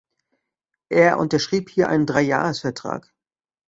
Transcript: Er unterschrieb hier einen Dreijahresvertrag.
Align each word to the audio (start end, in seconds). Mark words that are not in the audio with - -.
Er 0.89 1.19
unterschrieb 1.19 1.69
hier 1.69 1.87
einen 1.87 2.07
Dreijahresvertrag. 2.07 3.13